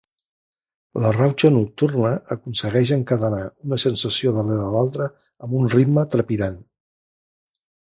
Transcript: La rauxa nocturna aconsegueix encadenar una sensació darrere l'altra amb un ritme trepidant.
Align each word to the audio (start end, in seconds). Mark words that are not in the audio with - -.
La 1.01 1.09
rauxa 1.17 1.51
nocturna 1.57 2.13
aconsegueix 2.37 2.95
encadenar 2.97 3.43
una 3.67 3.79
sensació 3.85 4.35
darrere 4.39 4.73
l'altra 4.79 5.09
amb 5.21 5.57
un 5.63 5.71
ritme 5.77 6.09
trepidant. 6.17 6.61